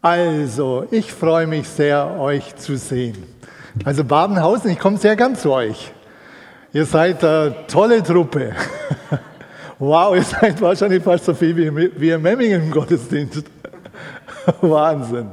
[0.00, 3.16] Also, ich freue mich sehr, euch zu sehen.
[3.84, 5.92] Also Babenhausen, ich komme sehr gern zu euch.
[6.72, 8.52] Ihr seid eine tolle Truppe.
[9.80, 13.44] Wow, ihr seid wahrscheinlich fast so viel wie, wie im Memmingen im Gottesdienst.
[14.60, 15.28] Wahnsinn.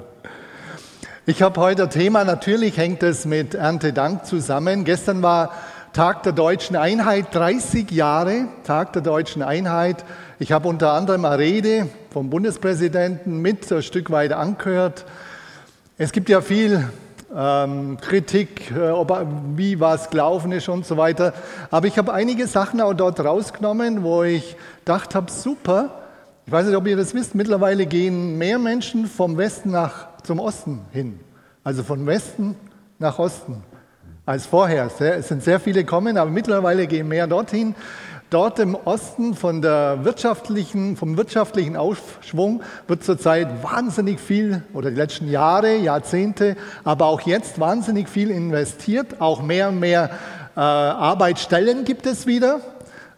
[1.25, 4.85] Ich habe heute ein Thema, natürlich hängt es mit Erntedank zusammen.
[4.85, 5.51] Gestern war
[5.95, 10.03] Tag der deutschen Einheit, 30 Jahre Tag der deutschen Einheit.
[10.39, 15.05] Ich habe unter anderem eine Rede vom Bundespräsidenten mit ein Stück weit angehört.
[15.97, 16.89] Es gibt ja viel
[17.33, 19.25] ähm, Kritik, äh, ob,
[19.55, 21.33] wie was gelaufen ist und so weiter.
[21.71, 26.01] Aber ich habe einige Sachen auch dort rausgenommen, wo ich gedacht habe, super.
[26.45, 30.39] Ich weiß nicht, ob ihr das wisst, mittlerweile gehen mehr Menschen vom Westen nach, zum
[30.39, 31.21] Osten hin.
[31.63, 32.57] Also von Westen
[32.99, 33.63] nach Osten
[34.25, 34.89] als vorher.
[34.99, 37.75] Es sind sehr viele kommen, aber mittlerweile gehen mehr dorthin.
[38.31, 44.97] Dort im Osten von der wirtschaftlichen, vom wirtschaftlichen Aufschwung wird zurzeit wahnsinnig viel, oder die
[44.97, 49.21] letzten Jahre, Jahrzehnte, aber auch jetzt wahnsinnig viel investiert.
[49.21, 50.09] Auch mehr und mehr
[50.55, 52.61] äh, Arbeitsstellen gibt es wieder.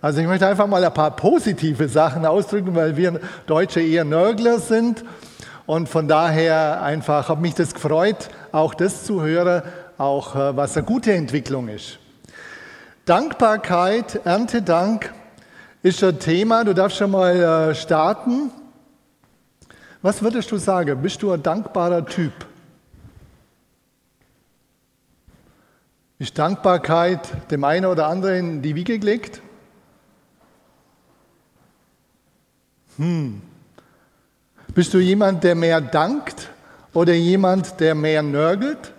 [0.01, 4.59] Also ich möchte einfach mal ein paar positive Sachen ausdrücken, weil wir Deutsche eher Nörgler
[4.59, 5.05] sind.
[5.65, 9.63] Und von daher einfach hat mich das gefreut, auch das zu hören,
[9.97, 11.99] auch äh, was eine gute Entwicklung ist.
[13.05, 15.13] Dankbarkeit, Erntedank
[15.81, 16.63] ist ein Thema.
[16.63, 18.51] Du darfst schon mal äh, starten.
[20.01, 21.01] Was würdest du sagen?
[21.01, 22.33] Bist du ein dankbarer Typ?
[26.19, 29.41] Ist Dankbarkeit dem einen oder anderen in die Wiege gelegt?
[32.97, 33.41] Hm.
[34.73, 36.49] Bist du jemand, der mehr dankt
[36.93, 38.93] oder jemand, der mehr nörgelt?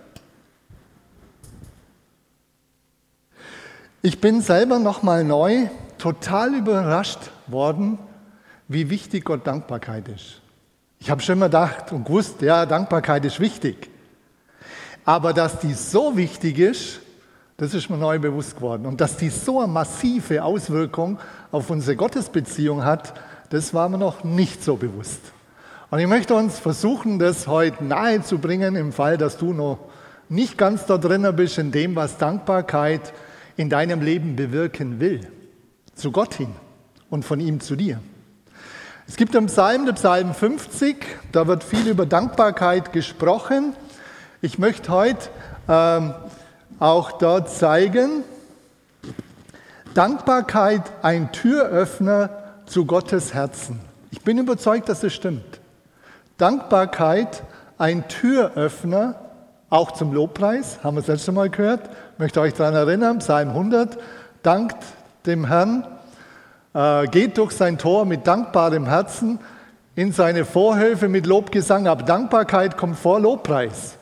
[4.01, 7.99] Ich bin selber nochmal neu total überrascht worden,
[8.69, 10.39] wie wichtig Gott Dankbarkeit ist.
[10.99, 13.89] Ich habe schon immer gedacht und gewusst, ja, Dankbarkeit ist wichtig.
[15.03, 17.01] Aber dass die so wichtig ist,
[17.57, 18.85] das ist mir neu bewusst geworden.
[18.85, 21.19] Und dass die so eine massive Auswirkung
[21.51, 23.13] auf unsere Gottesbeziehung hat,
[23.49, 25.19] das war mir noch nicht so bewusst.
[25.91, 29.79] Und ich möchte uns versuchen, das heute nahe zu bringen, im Fall, dass du noch
[30.29, 33.13] nicht ganz da drinnen bist in dem, was Dankbarkeit ist
[33.59, 35.19] in deinem Leben bewirken will.
[35.93, 36.55] Zu Gott hin
[37.09, 37.99] und von ihm zu dir.
[39.05, 40.95] Es gibt im Psalm, der Psalm 50,
[41.33, 43.75] da wird viel über Dankbarkeit gesprochen.
[44.41, 45.27] Ich möchte heute
[45.67, 46.13] ähm,
[46.79, 48.23] auch dort zeigen,
[49.93, 52.29] Dankbarkeit ein Türöffner
[52.65, 53.81] zu Gottes Herzen.
[54.11, 55.59] Ich bin überzeugt, dass es stimmt.
[56.37, 57.43] Dankbarkeit
[57.77, 59.15] ein Türöffner
[59.69, 61.81] auch zum Lobpreis, haben wir das letzte Mal gehört.
[62.13, 63.97] Ich möchte euch daran erinnern, Psalm 100,
[64.43, 64.77] dankt
[65.25, 65.85] dem Herrn,
[66.73, 69.39] äh, geht durch sein Tor mit dankbarem Herzen,
[69.95, 72.05] in seine Vorhöfe mit Lobgesang ab.
[72.05, 73.95] Dankbarkeit kommt vor Lobpreis.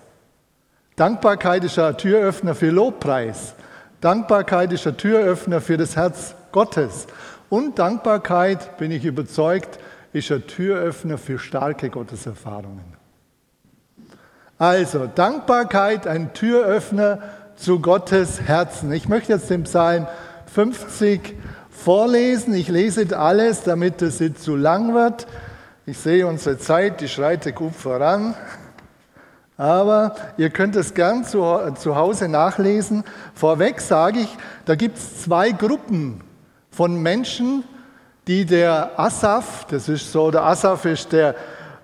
[0.95, 3.53] Dankbarkeit ist ein Türöffner für Lobpreis.
[4.01, 7.07] Dankbarkeit ist ein Türöffner für das Herz Gottes.
[7.49, 9.79] Und Dankbarkeit, bin ich überzeugt,
[10.13, 12.96] ist ein Türöffner für starke Gotteserfahrungen.
[14.59, 17.19] Also Dankbarkeit, ein Türöffner
[17.57, 18.91] zu Gottes Herzen.
[18.91, 20.07] Ich möchte jetzt den Psalm
[20.51, 21.35] 50
[21.69, 22.55] vorlesen.
[22.55, 25.27] Ich lese alles, damit es nicht zu lang wird.
[25.85, 28.33] Ich sehe unsere Zeit, die schreitet gut voran.
[29.57, 31.43] Aber ihr könnt es gern zu,
[31.75, 33.03] zu Hause nachlesen.
[33.35, 36.21] Vorweg sage ich, da gibt es zwei Gruppen
[36.71, 37.63] von Menschen,
[38.27, 41.35] die der Asaf, das ist so, der Asaf ist der,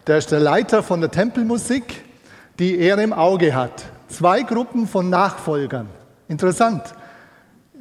[0.07, 2.03] der ist der Leiter von der Tempelmusik,
[2.59, 3.84] die er im Auge hat.
[4.08, 5.88] Zwei Gruppen von Nachfolgern.
[6.28, 6.84] Interessant.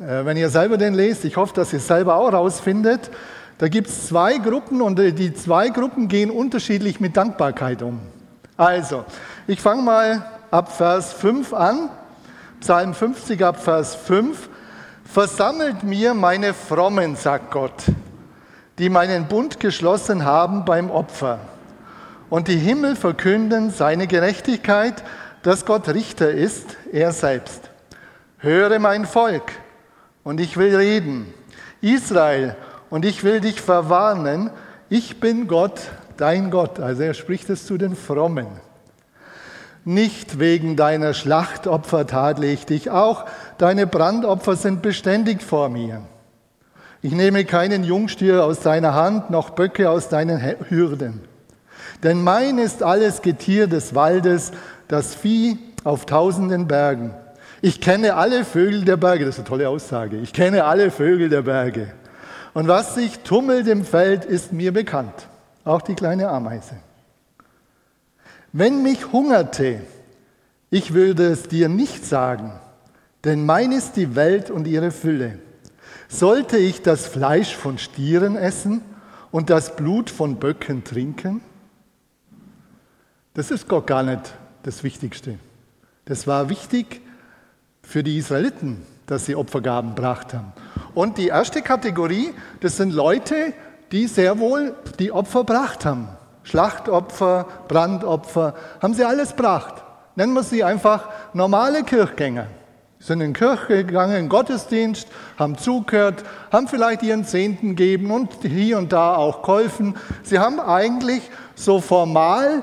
[0.00, 3.10] Äh, wenn ihr selber den lest, ich hoffe, dass ihr es selber auch rausfindet,
[3.59, 8.00] da gibt es zwei Gruppen und äh, die zwei Gruppen gehen unterschiedlich mit Dankbarkeit um.
[8.56, 9.05] Also,
[9.47, 11.91] ich fange mal ab Vers 5 an.
[12.60, 14.49] Psalm 50 ab Vers 5.
[15.04, 17.84] Versammelt mir meine Frommen, sagt Gott,
[18.78, 21.41] die meinen Bund geschlossen haben beim Opfer
[22.32, 25.04] und die Himmel verkünden seine Gerechtigkeit,
[25.42, 27.68] dass Gott Richter ist, er selbst.
[28.38, 29.52] Höre mein Volk,
[30.24, 31.26] und ich will reden.
[31.82, 32.56] Israel,
[32.88, 34.48] und ich will dich verwarnen.
[34.88, 35.78] Ich bin Gott,
[36.16, 36.80] dein Gott.
[36.80, 38.46] Also er spricht es zu den Frommen.
[39.84, 43.26] Nicht wegen deiner Schlachtopfer tadle ich dich, auch
[43.58, 46.00] deine Brandopfer sind beständig vor mir.
[47.02, 50.40] Ich nehme keinen Jungstier aus deiner Hand, noch Böcke aus deinen
[50.70, 51.30] Hürden.
[52.03, 54.53] Denn mein ist alles Getier des Waldes,
[54.89, 57.15] das Vieh auf tausenden Bergen.
[57.60, 60.16] Ich kenne alle Vögel der Berge, das ist eine tolle Aussage.
[60.16, 61.93] Ich kenne alle Vögel der Berge.
[62.54, 65.28] Und was sich tummelt im Feld, ist mir bekannt.
[65.65, 66.75] Auch die kleine Ameise.
[68.53, 69.81] Wenn mich hungerte,
[70.71, 72.53] ich würde es dir nicht sagen,
[73.25, 75.39] denn mein ist die Welt und ihre Fülle.
[76.09, 78.83] Sollte ich das Fleisch von Stieren essen
[79.31, 81.41] und das Blut von Böcken trinken?
[83.34, 85.38] Das ist Gott gar nicht das Wichtigste.
[86.04, 87.00] Das war wichtig
[87.82, 90.52] für die Israeliten, dass sie Opfergaben gebracht haben.
[90.94, 93.54] Und die erste Kategorie, das sind Leute,
[93.90, 96.08] die sehr wohl die Opfer gebracht haben.
[96.42, 99.82] Schlachtopfer, Brandopfer, haben sie alles gebracht.
[100.14, 102.48] Nennen wir sie einfach normale Kirchgänger.
[102.98, 105.08] Sie sind in Kirche gegangen, in Gottesdienst,
[105.38, 109.96] haben zugehört, haben vielleicht ihren Zehnten gegeben und hier und da auch geholfen.
[110.22, 111.22] Sie haben eigentlich
[111.54, 112.62] so formal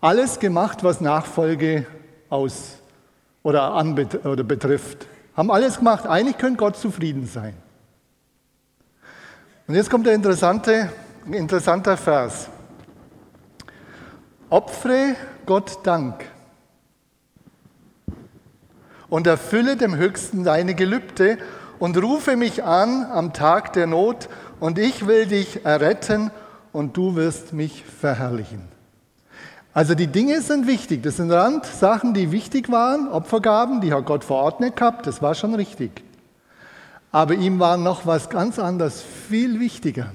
[0.00, 1.86] alles gemacht, was Nachfolge
[2.28, 2.78] aus
[3.42, 5.06] oder, anbet oder betrifft.
[5.36, 6.06] Haben alles gemacht.
[6.06, 7.54] Eigentlich könnte Gott zufrieden sein.
[9.66, 10.90] Und jetzt kommt der interessante,
[11.30, 12.48] interessanter Vers.
[14.48, 15.14] Opfere
[15.46, 16.24] Gott Dank
[19.08, 21.38] und erfülle dem Höchsten deine Gelübde
[21.78, 26.30] und rufe mich an am Tag der Not und ich will dich erretten
[26.72, 28.69] und du wirst mich verherrlichen.
[29.72, 31.02] Also die Dinge sind wichtig.
[31.02, 35.54] Das sind Randsachen, die wichtig waren, Opfergaben, die hat Gott verordnet gehabt, das war schon
[35.54, 36.02] richtig.
[37.12, 40.12] Aber ihm war noch was ganz anderes, viel wichtiger.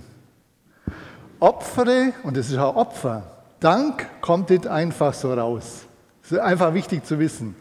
[1.40, 3.24] Opfere, und das ist auch Opfer,
[3.60, 5.84] Dank kommt nicht einfach so raus.
[6.22, 7.56] Das ist einfach wichtig zu wissen.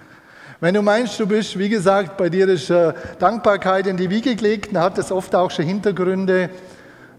[0.61, 4.35] Wenn du meinst, du bist, wie gesagt, bei dir ist äh, Dankbarkeit in die Wiege
[4.35, 6.51] gelegt, dann hat das oft auch schon Hintergründe,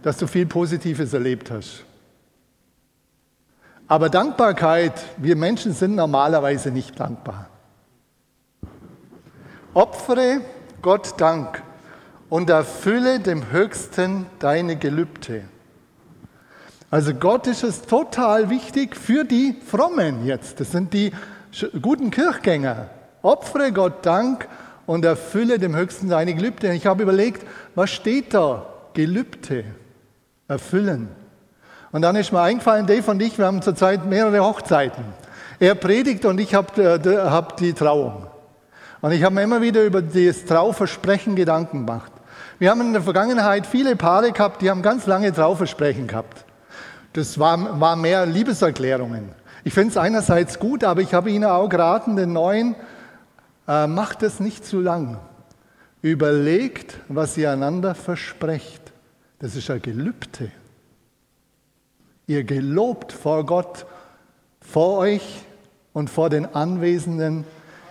[0.02, 1.85] dass du viel Positives erlebt hast.
[3.88, 7.50] Aber Dankbarkeit, wir Menschen sind normalerweise nicht dankbar.
[9.76, 10.42] Opfere
[10.82, 11.62] Gott Dank
[12.30, 15.44] und erfülle dem Höchsten deine Gelübde.
[16.90, 20.60] Also Gott ist es total wichtig für die Frommen jetzt.
[20.60, 21.12] Das sind die
[21.82, 22.90] guten Kirchgänger.
[23.22, 24.48] Opfere Gott Dank
[24.86, 26.74] und erfülle dem Höchsten seine Gelübde.
[26.74, 27.46] Ich habe überlegt,
[27.76, 28.66] was steht da?
[28.94, 29.66] Gelübde.
[30.48, 31.10] Erfüllen.
[31.96, 35.06] Und dann ist mir eingefallen, Dave und ich, wir haben zurzeit mehrere Hochzeiten.
[35.62, 38.28] Er predigt und ich habe äh, hab die Trauung.
[39.00, 42.12] Und ich habe mir immer wieder über das Trauversprechen Gedanken gemacht.
[42.60, 46.44] Wir haben in der Vergangenheit viele Paare gehabt, die haben ganz lange Trauversprechen gehabt.
[47.14, 49.30] Das war, war mehr Liebeserklärungen.
[49.64, 52.76] Ich finde es einerseits gut, aber ich habe Ihnen auch geraten, den neuen,
[53.70, 55.18] äh, macht es nicht zu lang.
[56.02, 58.82] Überlegt, was ihr einander versprecht.
[59.40, 60.52] Das ist ein Gelübde.
[62.28, 63.86] Ihr gelobt vor Gott,
[64.60, 65.44] vor euch
[65.94, 67.46] und vor den Anwesenden.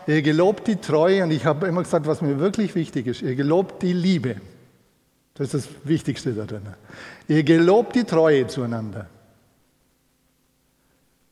[0.07, 3.23] Ihr gelobt die Treue und ich habe immer gesagt, was mir wirklich wichtig ist.
[3.23, 4.37] Ihr gelobt die Liebe.
[5.35, 6.63] Das ist das Wichtigste darin.
[7.29, 9.07] Ihr gelobt die Treue zueinander.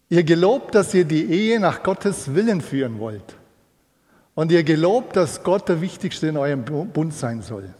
[0.08, 3.36] Ihr gelobt, dass ihr die Ehe nach Gottes Willen führen wollt.
[4.34, 7.74] Und ihr gelobt, dass Gott der Wichtigste in eurem Bund sein soll.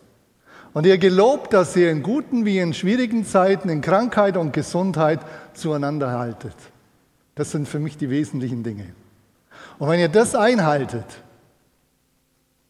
[0.75, 5.21] Und ihr gelobt, dass ihr in guten wie in schwierigen Zeiten, in Krankheit und Gesundheit
[5.55, 6.57] zueinander haltet.
[7.35, 8.87] Das sind für mich die wesentlichen Dinge.
[9.79, 11.05] Und wenn ihr das einhaltet,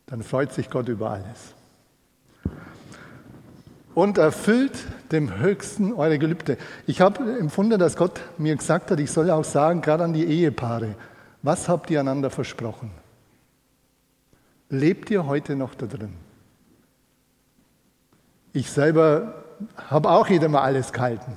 [0.06, 1.54] dann freut sich Gott über alles
[3.94, 4.72] und erfüllt
[5.10, 6.56] dem Höchsten eure Gelübde.
[6.86, 10.24] Ich habe empfunden, dass Gott mir gesagt hat, ich soll auch sagen, gerade an die
[10.24, 10.94] Ehepaare,
[11.42, 12.90] was habt ihr einander versprochen?
[14.70, 16.14] Lebt ihr heute noch da drin?
[18.52, 19.44] Ich selber
[19.76, 21.36] habe auch jeder mal alles gehalten.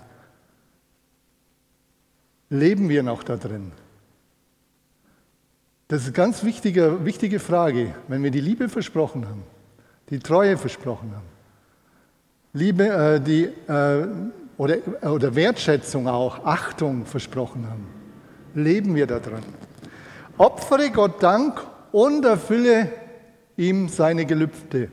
[2.50, 3.72] Leben wir noch da drin?
[5.88, 9.44] Das ist eine ganz wichtige, wichtige Frage, wenn wir die Liebe versprochen haben,
[10.10, 11.36] die Treue versprochen haben
[12.56, 14.08] Liebe, äh, die, äh,
[14.58, 17.86] oder, oder Wertschätzung auch, Achtung versprochen haben.
[18.54, 19.44] Leben wir da dran.
[20.38, 22.94] Opfere Gott Dank und erfülle
[23.58, 24.88] ihm seine Gelübde.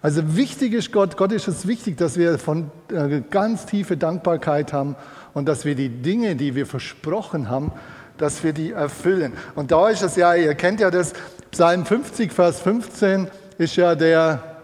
[0.00, 4.72] Also wichtig ist Gott, Gott ist es wichtig, dass wir von äh, ganz tiefe Dankbarkeit
[4.72, 4.94] haben
[5.34, 7.72] und dass wir die Dinge, die wir versprochen haben,
[8.16, 9.32] dass wir die erfüllen.
[9.54, 11.14] Und da ist es ja, ihr kennt ja das,
[11.50, 13.28] Psalm 50, Vers 15
[13.58, 14.58] ist ja der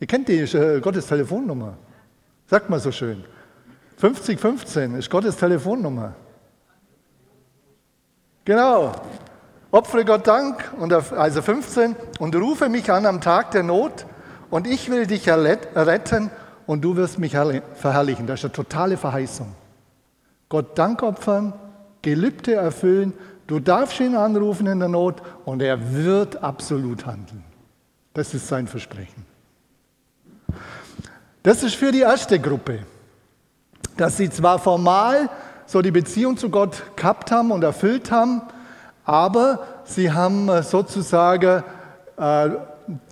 [0.00, 1.74] Ihr kennt die äh, Gottes Telefonnummer.
[2.46, 3.22] Sagt mal so schön.
[3.98, 6.14] 5015 ist Gottes Telefonnummer.
[8.46, 8.92] Genau.
[9.70, 14.06] Opfere Gott Dank, und also 15, und rufe mich an am Tag der Not,
[14.50, 16.30] und ich will dich retten,
[16.66, 18.28] und du wirst mich verherrlichen.
[18.28, 19.52] Das ist eine totale Verheißung.
[20.48, 21.52] Gott Dank opfern,
[22.02, 23.12] Gelübde erfüllen,
[23.46, 27.44] du darfst ihn anrufen in der Not, und er wird absolut handeln.
[28.14, 29.26] Das ist sein Versprechen.
[31.42, 32.80] Das ist für die erste Gruppe,
[33.96, 35.28] dass sie zwar formal
[35.66, 38.42] so die Beziehung zu Gott gehabt haben und erfüllt haben,
[39.04, 41.62] aber sie haben äh, sozusagen
[42.16, 42.50] äh,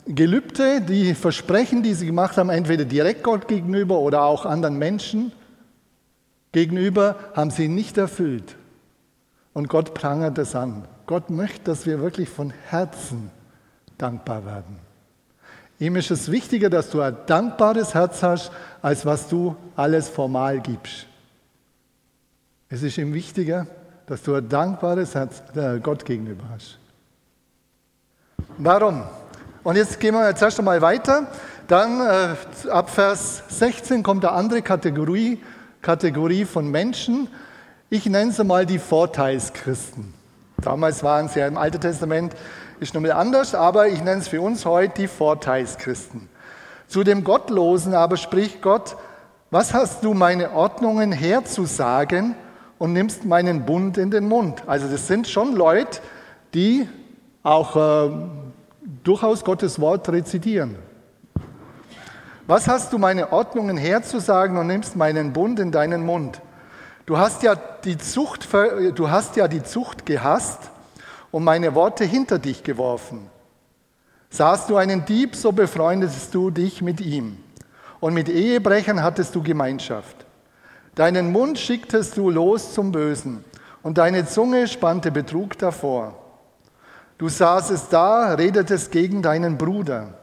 [0.06, 5.32] Gelübde, die Versprechen, die sie gemacht haben, entweder direkt Gott gegenüber oder auch anderen Menschen
[6.52, 8.56] gegenüber, haben sie nicht erfüllt.
[9.52, 10.86] Und Gott prangert es an.
[11.06, 13.30] Gott möchte, dass wir wirklich von Herzen
[13.96, 14.76] dankbar werden.
[15.80, 18.50] Ihm ist es wichtiger, dass du ein dankbares Herz hast,
[18.82, 21.06] als was du alles formal gibst.
[22.68, 23.66] Es ist ihm wichtiger,
[24.06, 26.78] dass du ein dankbares Herz äh, Gott gegenüber hast.
[28.58, 29.04] Warum?
[29.68, 31.26] Und jetzt gehen wir jetzt erst einmal weiter.
[31.66, 35.42] Dann äh, ab Vers 16 kommt eine andere Kategorie,
[35.82, 37.28] Kategorie von Menschen.
[37.90, 40.14] Ich nenne sie mal die Vorteilschristen.
[40.62, 42.34] Damals waren sie ja im Alten Testament,
[42.80, 46.30] ist nochmal anders, aber ich nenne es für uns heute die Vorteilschristen.
[46.86, 48.96] Zu dem Gottlosen aber spricht Gott,
[49.50, 52.36] was hast du meine Ordnungen herzusagen
[52.78, 54.62] und nimmst meinen Bund in den Mund?
[54.66, 56.00] Also das sind schon Leute,
[56.54, 56.88] die
[57.42, 58.10] auch äh,
[59.04, 60.76] durchaus Gottes Wort rezitieren.
[62.46, 66.40] Was hast du meine Ordnungen herzusagen und nimmst meinen Bund in deinen Mund?
[67.04, 68.48] Du hast ja die Zucht,
[68.94, 70.70] du hast ja die Zucht gehasst
[71.30, 73.30] und meine Worte hinter dich geworfen.
[74.30, 77.38] Sahst du einen Dieb, so befreundetest du dich mit ihm.
[78.00, 80.26] Und mit Ehebrechern hattest du Gemeinschaft.
[80.94, 83.44] Deinen Mund schicktest du los zum Bösen
[83.82, 86.27] und deine Zunge spannte Betrug davor.
[87.18, 90.14] Du saßest da, redetest gegen deinen Bruder.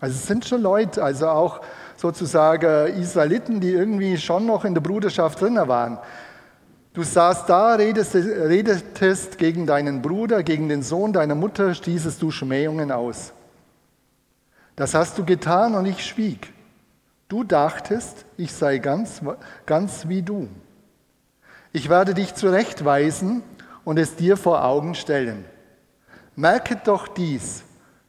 [0.00, 1.60] Also es sind schon Leute, also auch
[1.96, 5.98] sozusagen Israeliten, die irgendwie schon noch in der Bruderschaft drin waren.
[6.92, 12.30] Du saßt da, redest, redetest gegen deinen Bruder, gegen den Sohn deiner Mutter, stießest du
[12.30, 13.32] Schmähungen aus.
[14.76, 16.52] Das hast du getan und ich schwieg.
[17.28, 19.22] Du dachtest, ich sei ganz,
[19.66, 20.48] ganz wie du.
[21.72, 23.42] Ich werde dich zurechtweisen
[23.84, 25.44] und es dir vor Augen stellen.
[26.36, 27.62] Merket doch dies,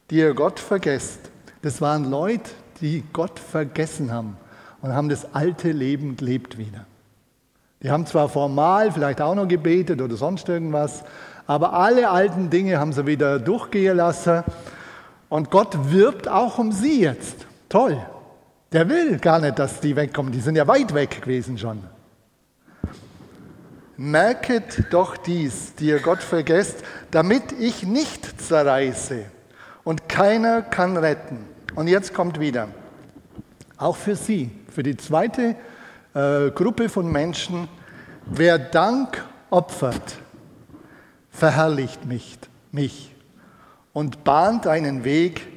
[0.09, 1.19] die ihr Gott vergesst.
[1.61, 2.51] Das waren Leute,
[2.81, 4.37] die Gott vergessen haben
[4.81, 6.85] und haben das alte Leben gelebt wieder.
[7.81, 11.03] Die haben zwar formal vielleicht auch noch gebetet oder sonst irgendwas,
[11.45, 14.43] aber alle alten Dinge haben sie wieder durchgehen lassen.
[15.29, 17.45] Und Gott wirbt auch um sie jetzt.
[17.69, 17.97] Toll.
[18.71, 20.31] Der will gar nicht, dass die wegkommen.
[20.31, 21.83] Die sind ja weit weg gewesen schon.
[23.97, 29.25] Merket doch dies, die ihr Gott vergesst, damit ich nicht zerreiße
[29.83, 31.45] und keiner kann retten.
[31.75, 32.67] Und jetzt kommt wieder,
[33.77, 35.55] auch für Sie, für die zweite
[36.13, 37.69] äh, Gruppe von Menschen,
[38.25, 40.17] wer Dank opfert,
[41.29, 42.37] verherrlicht mich,
[42.71, 43.15] mich
[43.93, 45.47] und bahnt einen Weg,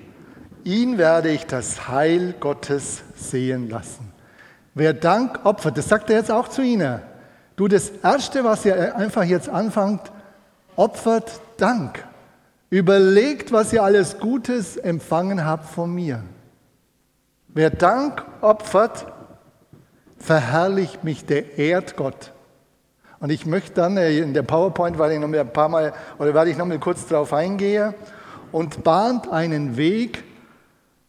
[0.62, 4.12] ihn werde ich das Heil Gottes sehen lassen.
[4.74, 7.00] Wer Dank opfert, das sagt er jetzt auch zu Ihnen,
[7.58, 10.12] Du, das Erste, was ihr einfach jetzt anfangt,
[10.76, 12.04] opfert Dank.
[12.70, 16.22] Überlegt, was ihr alles Gutes empfangen habt von mir.
[17.48, 19.06] Wer Dank opfert,
[20.18, 22.32] verherrlicht mich, der ehrt Gott.
[23.18, 26.34] Und ich möchte dann äh, in der PowerPoint, weil ich noch ein paar Mal oder
[26.34, 27.92] werde ich noch mal kurz darauf eingehen
[28.52, 30.22] und bahnt einen Weg.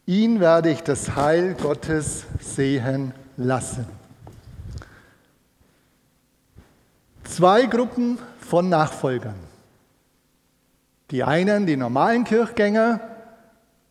[0.04, 3.99] Ihn werde ich das Heil Gottes sehen lassen.
[7.24, 9.34] Zwei Gruppen von Nachfolgern.
[11.10, 13.00] Die einen, die normalen Kirchgänger,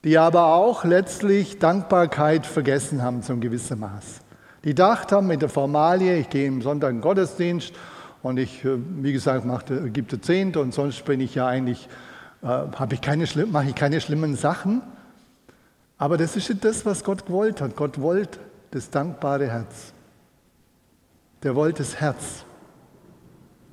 [0.03, 4.21] die aber auch letztlich Dankbarkeit vergessen haben zum gewissen Maß.
[4.63, 7.73] Die dacht haben mit der Formalie, ich gehe am Sonntag in den Gottesdienst
[8.21, 11.87] und ich, äh, wie gesagt, mache, gebe Zehnte und sonst bin ich ja eigentlich,
[12.41, 14.81] äh, habe ich keine, mache ich keine schlimmen Sachen.
[15.97, 17.75] Aber das ist das, was Gott gewollt hat.
[17.75, 18.39] Gott wollte
[18.71, 19.93] das dankbare Herz.
[21.43, 22.45] Der wollte das Herz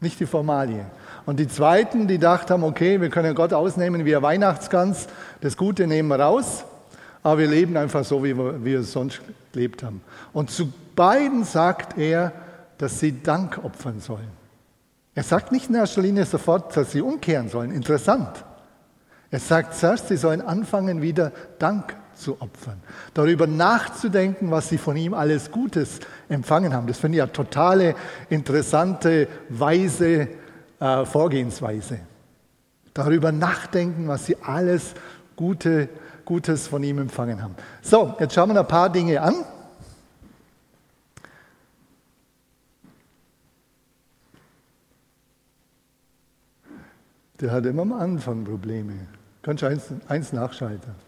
[0.00, 0.86] nicht die Formalie.
[1.24, 5.08] Und die Zweiten, die dachten haben, okay, wir können Gott ausnehmen wie ein Weihnachtsgans,
[5.40, 6.64] das Gute nehmen wir raus,
[7.22, 9.20] aber wir leben einfach so, wie wir, wir sonst
[9.52, 10.00] gelebt haben.
[10.32, 12.32] Und zu beiden sagt er,
[12.78, 14.30] dass sie Dank opfern sollen.
[15.14, 17.72] Er sagt nicht in erster Linie sofort, dass sie umkehren sollen.
[17.72, 18.44] Interessant.
[19.30, 22.80] Er sagt zuerst, sie sollen anfangen, wieder Dank zu opfern.
[23.14, 26.86] Darüber nachzudenken, was sie von ihm alles Gutes empfangen haben.
[26.86, 27.94] Das finde ich ja totale,
[28.28, 30.28] interessante, weise
[30.80, 32.00] äh, Vorgehensweise.
[32.94, 34.94] Darüber nachdenken, was sie alles
[35.36, 35.88] Gute,
[36.24, 37.54] Gutes von ihm empfangen haben.
[37.82, 39.44] So, jetzt schauen wir ein paar Dinge an.
[47.40, 48.94] Der hat immer am Anfang Probleme.
[49.42, 51.05] Kannst du eins, eins nachschalten?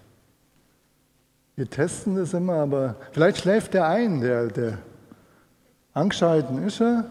[1.59, 4.79] Wir testen das immer, aber vielleicht schläft der ein, der, der
[5.93, 7.11] angeschalten ist er.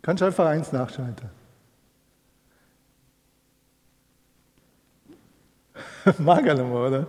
[0.00, 1.28] Kannst du einfach eins nachschalten.
[6.18, 7.06] Mag er mal, oder?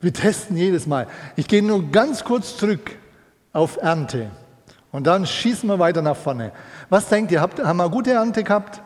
[0.00, 1.06] Wir testen jedes Mal.
[1.36, 2.98] Ich gehe nur ganz kurz zurück
[3.52, 4.32] auf Ernte
[4.90, 6.50] und dann schießen wir weiter nach vorne.
[6.88, 7.40] Was denkt ihr?
[7.40, 8.82] Habt, haben wir gute Ernte gehabt?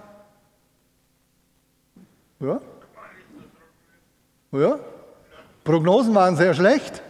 [2.38, 2.60] Ja?
[4.52, 4.78] Ja?
[5.66, 7.02] Prognosen waren sehr schlecht.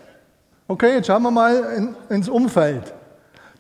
[0.67, 2.93] Okay, jetzt schauen wir mal in, ins Umfeld.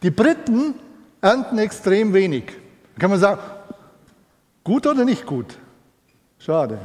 [0.03, 0.75] Die Briten
[1.21, 2.47] ernten extrem wenig.
[2.95, 3.41] Da kann man sagen,
[4.65, 5.59] gut oder nicht gut?
[6.39, 6.79] Schade.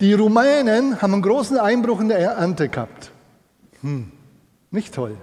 [0.00, 3.12] Die Rumänen haben einen großen Einbruch in der Ernte gehabt.
[3.82, 4.10] Hm,
[4.70, 5.16] nicht toll.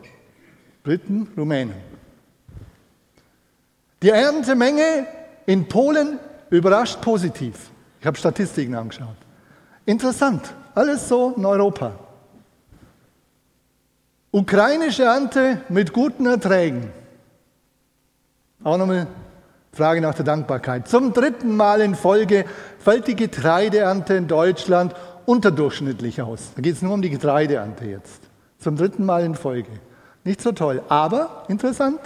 [0.84, 1.76] Briten, Rumänen.
[4.04, 5.08] Die Erntemenge
[5.48, 6.20] in Polen
[6.52, 7.72] überrascht positiv.
[8.00, 9.18] Ich habe Statistiken angeschaut.
[9.86, 11.94] Interessant, alles so in Europa.
[14.32, 16.92] Ukrainische Ernte mit guten Erträgen.
[18.64, 19.08] Auch nochmal
[19.72, 20.88] Frage nach der Dankbarkeit.
[20.88, 22.46] Zum dritten Mal in Folge
[22.80, 24.94] fällt die Getreideernte in Deutschland
[25.26, 26.52] unterdurchschnittlich aus.
[26.56, 28.22] Da geht es nur um die Getreideernte jetzt.
[28.60, 29.70] Zum dritten Mal in Folge.
[30.24, 32.00] Nicht so toll, aber interessant.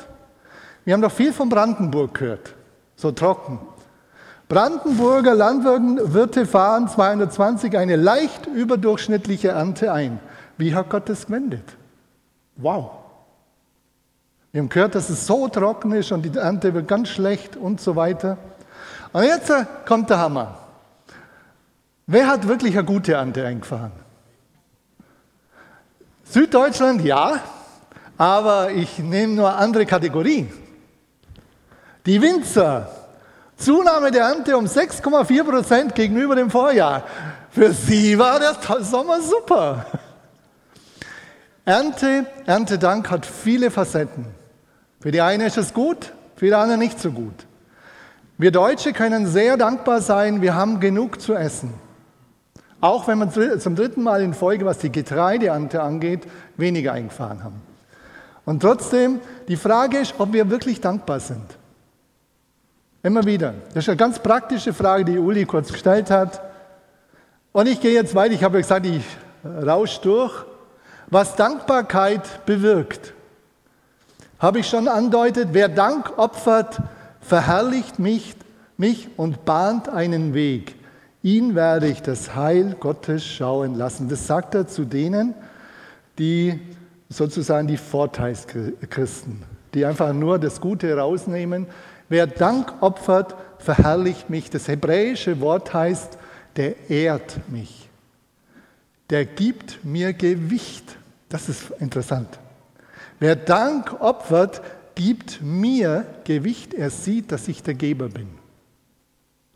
[0.86, 2.53] Wir haben doch viel von Brandenburg gehört.
[2.96, 3.60] So trocken.
[4.53, 10.19] Brandenburger Landwirte fahren 220 eine leicht überdurchschnittliche Ernte ein.
[10.60, 11.63] Wie hat Gott das gewendet?
[12.57, 12.91] Wow.
[14.51, 17.81] Wir haben gehört, dass es so trocken ist und die Ernte wird ganz schlecht und
[17.81, 18.38] so weiter.
[19.12, 20.60] Und jetzt äh, kommt der Hammer.
[22.05, 23.91] Wer hat wirklich eine gute Ernte eingefahren?
[26.25, 27.39] Süddeutschland, ja,
[28.19, 30.53] aber ich nehme nur andere Kategorien.
[32.05, 33.02] Die Winzer,
[33.63, 37.03] Zunahme der Ernte um 6,4 Prozent gegenüber dem Vorjahr.
[37.50, 39.86] Für sie war der Sommer super.
[41.65, 44.25] Ernte, Erntedank hat viele Facetten.
[45.00, 47.45] Für die einen ist es gut, für die anderen nicht so gut.
[48.38, 51.73] Wir Deutsche können sehr dankbar sein, wir haben genug zu essen.
[52.82, 57.62] Auch wenn wir zum dritten Mal in Folge, was die Getreideernte angeht, weniger eingefahren haben.
[58.43, 61.45] Und trotzdem, die Frage ist, ob wir wirklich dankbar sind.
[63.06, 63.54] Immer wieder.
[63.74, 66.42] Das ist eine ganz praktische Frage, die Uli kurz gestellt hat.
[67.52, 68.34] Und ich gehe jetzt weiter.
[68.34, 69.04] Ich habe gesagt, ich
[69.46, 70.46] rausch durch.
[71.08, 73.13] Was Dankbarkeit bewirkt,
[74.39, 75.50] habe ich schon andeutet.
[75.52, 76.80] Wer Dank opfert,
[77.20, 78.36] verherrlicht mich,
[78.78, 80.76] mich und bahnt einen Weg.
[81.22, 84.08] Ihn werde ich das Heil Gottes schauen lassen.
[84.08, 85.34] Das sagt er zu denen,
[86.20, 86.60] die
[87.10, 91.68] sozusagen die Vorteilschristen, die einfach nur das Gute rausnehmen.
[92.13, 94.52] Wer Dank opfert, verherrlicht mich.
[94.52, 96.19] Das hebräische Wort heißt,
[96.56, 97.89] der ehrt mich.
[99.10, 100.95] Der gibt mir Gewicht.
[101.28, 102.38] Das ist interessant.
[103.19, 104.62] Wer Dank opfert,
[104.93, 106.76] gibt mir Gewicht.
[106.76, 108.30] Er sieht, dass ich der Geber bin.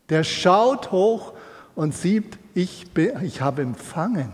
[0.10, 1.34] Der schaut hoch
[1.76, 2.88] und sieht, ich,
[3.22, 4.32] ich habe empfangen.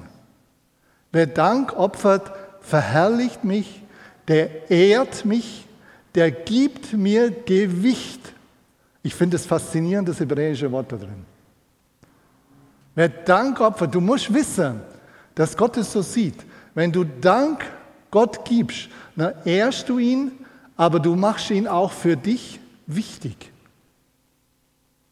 [1.12, 2.32] Wer Dank opfert,
[2.62, 3.84] verherrlicht mich,
[4.30, 5.68] der ehrt mich,
[6.16, 8.34] der gibt mir Gewicht.
[9.02, 11.26] Ich finde es faszinierend, das hebräische Wort da drin.
[12.96, 14.82] Wer Dank opfert, du musst wissen,
[15.36, 16.36] dass Gott es so sieht.
[16.76, 17.66] Wenn du Dank
[18.12, 20.32] Gott gibst, dann ehrst du ihn,
[20.78, 23.52] aber du machst ihn auch für dich wichtig.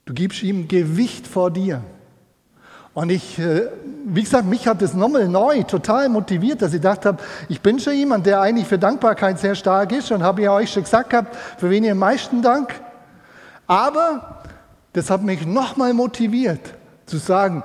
[0.06, 1.84] Du gibst ihm Gewicht vor dir.
[2.94, 3.70] Und ich, äh,
[4.06, 7.80] wie gesagt, mich hat das nochmal neu total motiviert, dass ich gedacht habe, ich bin
[7.80, 11.12] schon jemand, der eigentlich für Dankbarkeit sehr stark ist und habe ja euch schon gesagt
[11.12, 12.74] gehabt, für wen ihr am meisten Dank.
[13.66, 14.42] Aber
[14.92, 16.74] das hat mich nochmal motiviert,
[17.06, 17.64] zu sagen,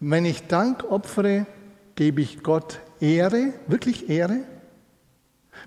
[0.00, 1.46] wenn ich Dank opfere,
[1.94, 4.40] gebe ich Gott Ehre, wirklich Ehre.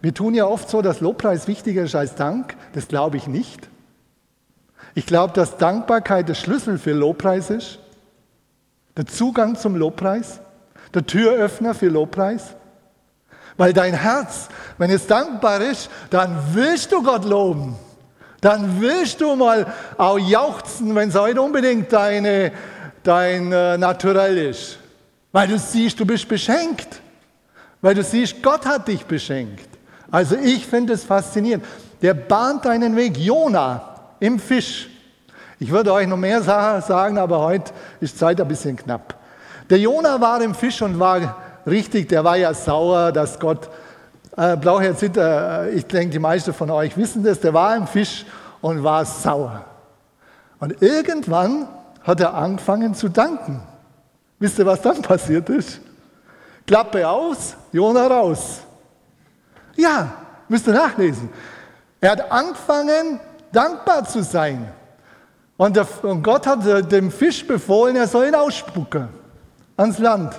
[0.01, 2.55] Wir tun ja oft so, dass Lobpreis wichtiger ist als Dank.
[2.73, 3.69] Das glaube ich nicht.
[4.95, 7.79] Ich glaube, dass Dankbarkeit der Schlüssel für Lobpreis ist
[8.97, 10.39] der Zugang zum Lobpreis,
[10.93, 12.55] der Türöffner für Lobpreis.
[13.55, 17.75] Weil dein Herz, wenn es dankbar ist, dann willst du Gott loben.
[18.41, 22.51] Dann willst du mal auch jauchzen, wenn es heute unbedingt deine,
[23.03, 24.77] dein äh, Naturell ist.
[25.31, 27.01] Weil du siehst, du bist beschenkt.
[27.81, 29.67] Weil du siehst, Gott hat dich beschenkt.
[30.11, 31.65] Also ich finde es faszinierend.
[32.01, 33.17] Der bahnt deinen Weg.
[33.17, 34.89] Jona im Fisch.
[35.59, 39.15] Ich würde euch noch mehr sagen, aber heute ist Zeit ein bisschen knapp.
[39.69, 43.69] Der Jona war im Fisch und war richtig, der war ja sauer, dass Gott,
[44.35, 48.25] äh, Blauherz, äh, ich denke, die meisten von euch wissen das, der war im Fisch
[48.61, 49.65] und war sauer.
[50.59, 51.67] Und irgendwann
[52.03, 53.61] hat er angefangen zu danken.
[54.39, 55.81] Wisst ihr, was dann passiert ist?
[56.67, 58.59] Klappe aus, Jona raus.
[59.75, 60.11] Ja,
[60.47, 61.29] müsst ihr nachlesen.
[61.99, 63.19] Er hat angefangen,
[63.51, 64.71] dankbar zu sein.
[65.57, 69.09] Und, der, und Gott hat dem Fisch befohlen, er soll ihn ausspucken
[69.75, 70.33] ans Land.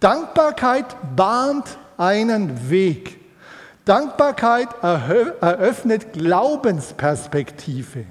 [0.00, 3.18] Dankbarkeit bahnt einen Weg.
[3.84, 8.04] Dankbarkeit eröffnet Glaubensperspektive.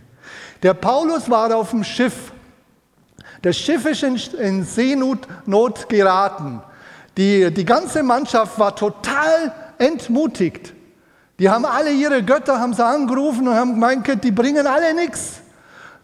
[0.64, 2.32] Der Paulus war auf dem Schiff.
[3.42, 5.28] Das Schiff ist in Seenot
[5.90, 6.62] geraten.
[7.18, 10.74] Die, die ganze Mannschaft war total entmutigt.
[11.38, 15.42] Die haben alle ihre Götter haben sie angerufen und haben gemeint, die bringen alle nichts.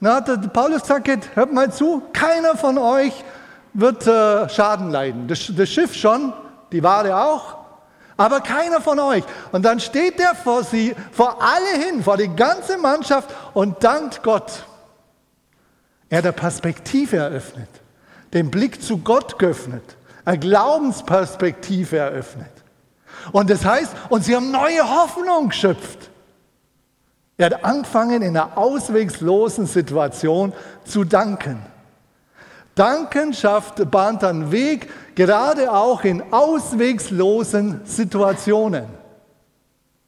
[0.03, 3.23] Hat der Paulus gesagt, hört mal zu, keiner von euch
[3.73, 5.27] wird äh, Schaden leiden.
[5.27, 6.33] Das, das Schiff schon,
[6.71, 7.57] die Ware auch,
[8.17, 9.23] aber keiner von euch.
[9.51, 14.23] Und dann steht er vor sie, vor alle hin, vor die ganze Mannschaft und dankt
[14.23, 14.65] Gott.
[16.09, 17.69] Er hat eine Perspektive eröffnet,
[18.33, 22.51] den Blick zu Gott geöffnet, eine Glaubensperspektive eröffnet.
[23.31, 26.10] Und das heißt, und sie haben neue Hoffnung geschöpft.
[27.41, 30.53] Er hat angefangen, in einer auswegslosen Situation
[30.85, 31.59] zu danken.
[32.75, 38.85] Danken schafft, bahnt einen Weg, gerade auch in auswegslosen Situationen.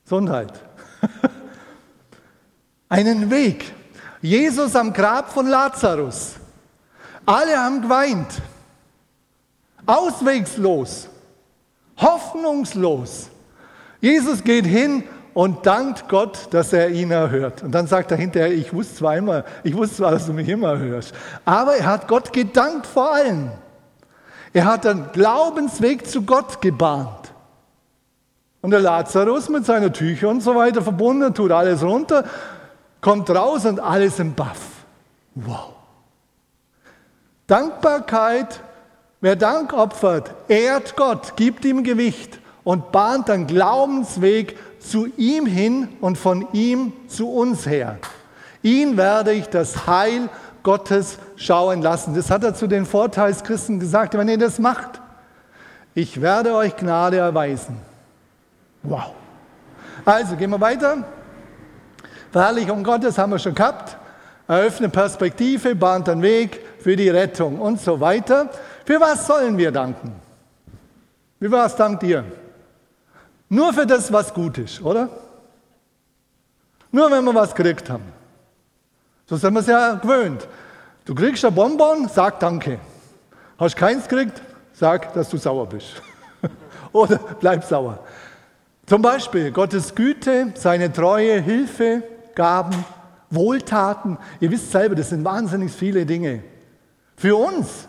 [0.04, 0.54] Gesundheit.
[2.90, 3.74] Einen Weg.
[4.22, 6.34] Jesus am Grab von Lazarus.
[7.26, 8.28] Alle haben geweint.
[9.88, 11.10] Auswegslos.
[11.98, 13.32] Hoffnungslos.
[14.02, 17.64] Jesus geht hin und dankt Gott, dass er ihn erhört.
[17.64, 20.48] Und dann sagt er hinterher, ich wusste zwar immer, ich wusste zwar, dass du mich
[20.48, 21.14] immer hörst,
[21.46, 23.52] aber er hat Gott gedankt vor allem.
[24.54, 27.34] Er hat einen Glaubensweg zu Gott gebahnt.
[28.62, 32.24] Und der Lazarus mit seinen Tüchern und so weiter verbunden, tut alles runter,
[33.02, 34.60] kommt raus und alles im Baff.
[35.36, 35.74] Wow.
[37.48, 38.62] Dankbarkeit,
[39.20, 45.90] wer Dank opfert, ehrt Gott, gibt ihm Gewicht und bahnt einen Glaubensweg zu ihm hin
[46.02, 47.98] und von ihm zu uns her.
[48.62, 50.30] Ihn werde ich das Heil
[50.62, 52.16] Gottes schauen lassen.
[52.16, 55.02] Das hat er zu den Vorteilschristen gesagt, wenn ihr das macht.
[55.94, 57.78] Ich werde euch Gnade erweisen.
[58.82, 59.12] Wow.
[60.06, 61.04] Also gehen wir weiter.
[62.32, 63.98] Verherrlichung Gottes haben wir schon gehabt.
[64.48, 68.50] Eröffne Perspektive, bahnt den Weg für die Rettung und so weiter.
[68.86, 70.14] Für was sollen wir danken?
[71.40, 72.24] Wie was dankt ihr?
[73.50, 75.10] Nur für das, was gut ist, oder?
[76.92, 78.04] Nur wenn wir was gekriegt haben.
[79.26, 80.48] So sind wir es ja gewöhnt.
[81.06, 82.80] Du kriegst ein Bonbon, sag Danke.
[83.58, 84.42] Hast keins gekriegt,
[84.74, 86.02] sag, dass du sauer bist.
[86.92, 88.00] oder bleib sauer.
[88.86, 92.04] Zum Beispiel Gottes Güte, seine Treue, Hilfe,
[92.36, 92.86] Gaben,
[93.30, 94.18] Wohltaten.
[94.40, 96.44] Ihr wisst selber, das sind wahnsinnig viele Dinge.
[97.16, 97.88] Für uns,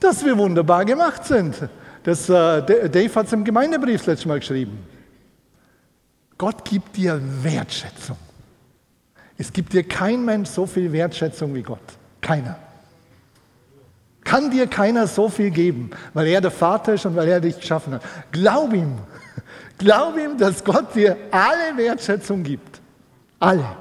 [0.00, 1.68] dass wir wunderbar gemacht sind.
[2.02, 4.78] Das, äh, Dave hat es im Gemeindebrief das letzte Mal geschrieben.
[6.36, 8.16] Gott gibt dir Wertschätzung.
[9.36, 11.78] Es gibt dir kein Mensch so viel Wertschätzung wie Gott.
[12.20, 12.58] Keiner.
[14.22, 17.58] Kann dir keiner so viel geben, weil er der Vater ist und weil er dich
[17.58, 18.02] geschaffen hat.
[18.30, 18.98] Glaub ihm.
[19.78, 22.80] Glaub ihm, dass Gott dir alle Wertschätzung gibt.
[23.40, 23.76] Alle.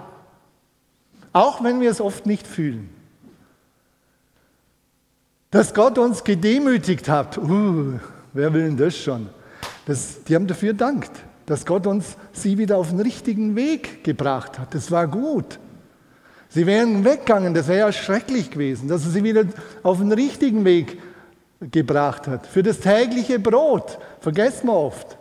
[1.33, 2.89] Auch wenn wir es oft nicht fühlen.
[5.51, 7.37] Dass Gott uns gedemütigt hat.
[7.37, 7.93] Uh,
[8.33, 9.29] Wer will denn das schon?
[9.85, 11.11] Das, die haben dafür dankt,
[11.45, 14.75] dass Gott uns sie wieder auf den richtigen Weg gebracht hat.
[14.75, 15.57] Das war gut.
[16.49, 19.45] Sie wären weggegangen, das wäre ja schrecklich gewesen, dass er sie wieder
[19.83, 20.99] auf den richtigen Weg
[21.59, 22.45] gebracht hat.
[22.45, 25.17] Für das tägliche Brot, vergessen wir oft.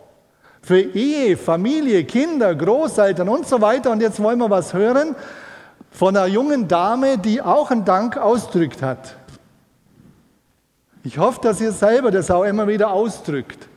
[0.61, 3.91] Für Ehe, Familie, Kinder, Großeltern und so weiter.
[3.91, 5.15] Und jetzt wollen wir was hören
[5.91, 9.15] von einer jungen Dame, die auch einen Dank ausdrückt hat.
[11.07, 13.69] Ich hoffe, dass ihr selber das auch immer wieder ausdrückt.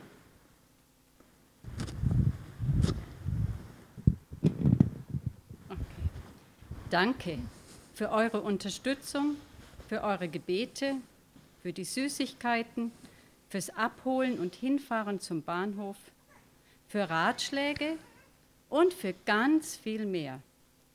[5.69, 5.77] Okay.
[6.89, 7.39] Danke
[7.93, 9.37] für eure Unterstützung,
[9.87, 10.95] für eure Gebete,
[11.61, 12.91] für die Süßigkeiten,
[13.47, 15.95] fürs Abholen und Hinfahren zum Bahnhof,
[16.89, 17.93] für Ratschläge
[18.67, 20.41] und für ganz viel mehr.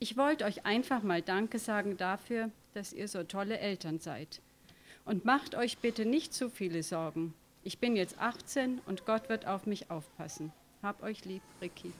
[0.01, 4.43] Ich wollte euch einfach mal Danke sagen dafür, dass ihr so tolle Eltern seid.
[5.07, 7.33] Und macht euch bitte nicht zu viele Sorgen.
[7.63, 10.53] Ich bin jetzt 18 und Gott wird auf mich aufpassen.
[10.83, 11.93] Hab euch lieb, Ricky.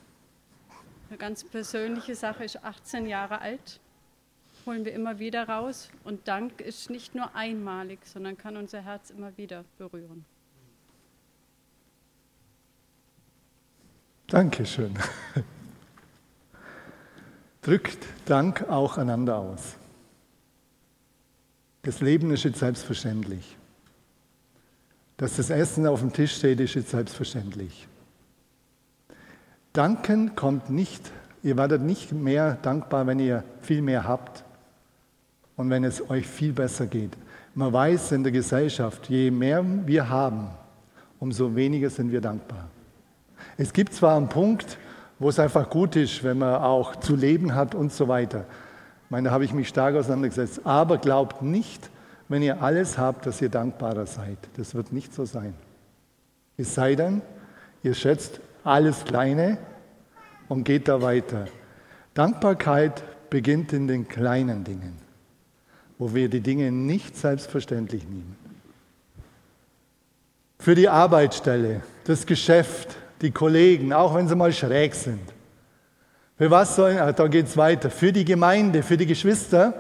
[1.09, 3.81] Eine ganz persönliche Sache ist 18 Jahre alt.
[4.67, 5.89] Holen wir immer wieder raus.
[6.03, 10.25] Und Dank ist nicht nur einmalig, sondern kann unser Herz immer wieder berühren.
[14.27, 14.99] Dankeschön.
[17.63, 19.77] Drückt Dank auch einander aus.
[21.87, 23.57] Das Leben ist jetzt selbstverständlich.
[25.19, 27.87] Dass das Essen auf dem Tisch steht, ist jetzt selbstverständlich.
[29.73, 31.13] Danken kommt nicht,
[31.45, 34.43] ihr werdet nicht mehr dankbar, wenn ihr viel mehr habt
[35.55, 37.17] und wenn es euch viel besser geht.
[37.55, 40.49] Man weiß in der Gesellschaft, je mehr wir haben,
[41.21, 42.69] umso weniger sind wir dankbar.
[43.57, 44.77] Es gibt zwar einen Punkt,
[45.21, 48.45] wo es einfach gut ist, wenn man auch zu leben hat und so weiter.
[49.07, 50.63] Ich meine, da habe ich mich stark auseinandergesetzt.
[50.65, 51.91] Aber glaubt nicht,
[52.29, 54.39] wenn ihr alles habt, dass ihr dankbarer seid.
[54.57, 55.55] Das wird nicht so sein.
[56.57, 57.23] Es sei denn,
[57.85, 59.59] ihr schätzt alles Kleine
[60.49, 61.47] und geht da weiter.
[62.15, 64.99] Dankbarkeit beginnt in den kleinen Dingen,
[65.99, 68.37] wo wir die Dinge nicht selbstverständlich nehmen.
[70.59, 75.36] Für die Arbeitsstelle, das Geschäft, die Kollegen, auch wenn sie mal schräg sind.
[76.39, 79.73] Für was sollen, ah, da geht es weiter, für die Gemeinde, für die Geschwister.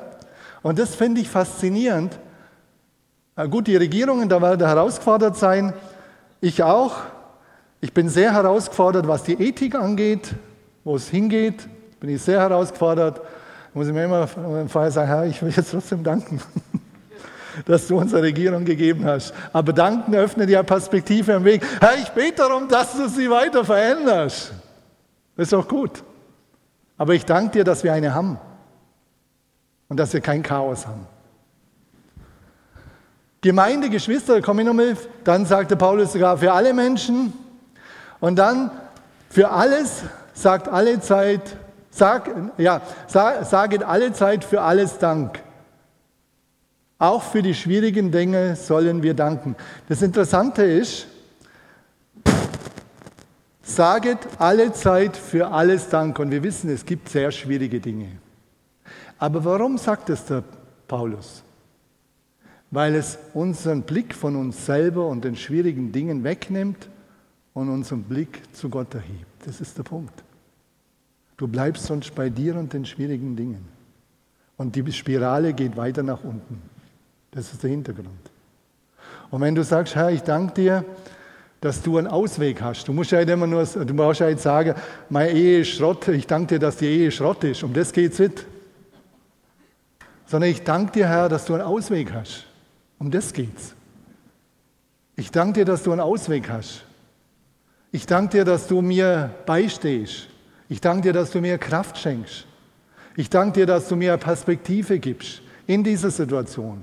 [0.63, 2.19] Und das finde ich faszinierend.
[3.51, 5.75] Gut, die Regierungen, da werden herausgefordert sein.
[6.41, 6.97] Ich auch.
[7.83, 10.35] Ich bin sehr herausgefordert, was die Ethik angeht,
[10.85, 11.69] wo es hingeht.
[12.01, 13.21] Bin ich sehr herausgefordert.
[13.75, 16.41] Muss ich mir immer vorher sagen, Herr, ich will jetzt trotzdem danken
[17.67, 19.35] dass du unsere Regierung gegeben hast.
[19.53, 21.63] Aber danken öffnet ja Perspektive am Weg.
[21.81, 24.53] Herr, ich bete darum, dass du sie weiter veränderst.
[25.37, 26.03] Das ist auch gut.
[26.99, 28.39] Aber ich danke dir, dass wir eine haben
[29.89, 31.07] und dass wir kein Chaos haben.
[33.41, 37.33] Gemeinde, Geschwister, komm ich nochmal, dann sagte Paulus sogar für alle Menschen
[38.19, 38.71] und dann
[39.29, 41.57] für alles sagt alle Zeit,
[41.91, 45.41] sag, ja, sag, saget alle Zeit für alles Dank.
[46.99, 49.55] Auch für die schwierigen Dinge sollen wir danken.
[49.89, 51.07] Das Interessante ist,
[53.67, 56.19] saget alle Zeit für alles Dank.
[56.19, 58.09] Und wir wissen, es gibt sehr schwierige Dinge.
[59.19, 60.45] Aber warum sagt es der
[60.87, 61.43] Paulus?
[62.71, 66.89] Weil es unseren Blick von uns selber und den schwierigen Dingen wegnimmt
[67.55, 69.47] und unseren Blick zu Gott erhebt.
[69.47, 70.23] Das ist der Punkt.
[71.37, 73.67] Du bleibst sonst bei dir und den schwierigen Dingen.
[74.57, 76.63] Und die Spirale geht weiter nach unten.
[77.31, 78.09] Das ist der Hintergrund.
[79.31, 80.85] Und wenn du sagst, Herr, ich danke dir,
[81.61, 82.87] dass du einen Ausweg hast.
[82.87, 84.75] Du musst ja nicht immer nur, du brauchst ja nicht sagen,
[85.09, 87.63] meine Ehe ist Schrott, ich danke dir, dass die Ehe Schrott ist.
[87.63, 88.47] Um das geht es nicht.
[90.27, 92.45] Sondern ich danke dir, Herr, dass du einen Ausweg hast.
[92.99, 93.75] Um das geht's.
[95.17, 96.85] Ich danke dir, dass du einen Ausweg hast.
[97.91, 100.29] Ich danke dir, dass du mir beistehst.
[100.69, 102.47] Ich danke dir, dass du mir Kraft schenkst.
[103.17, 106.83] Ich danke dir, dass du mir Perspektive gibst in dieser Situation.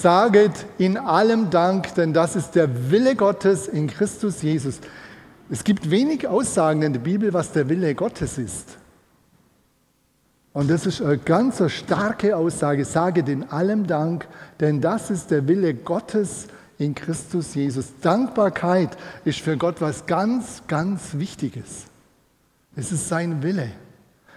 [0.00, 4.80] Saget in allem Dank, denn das ist der Wille Gottes in Christus Jesus.
[5.50, 8.78] Es gibt wenig Aussagen in der Bibel, was der Wille Gottes ist.
[10.54, 12.84] Und das ist eine ganz starke Aussage.
[12.86, 14.26] Saget in allem Dank,
[14.58, 16.46] denn das ist der Wille Gottes
[16.78, 17.92] in Christus Jesus.
[18.00, 21.84] Dankbarkeit ist für Gott was ganz, ganz Wichtiges.
[22.74, 23.68] Es ist sein Wille.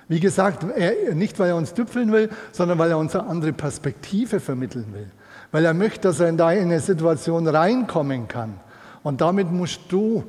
[0.10, 3.54] Wie gesagt, er, nicht weil er uns tüpfeln will, sondern weil er uns eine andere
[3.54, 5.10] Perspektive vermitteln will
[5.54, 8.60] weil er möchte, dass er in deine Situation reinkommen kann.
[9.04, 10.24] Und damit musst du